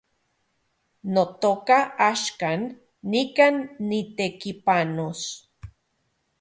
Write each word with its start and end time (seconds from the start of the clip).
Notoka, 1.13 1.79
axkan 2.09 2.61
nikan 3.11 3.55
nitekipanos 3.87 5.21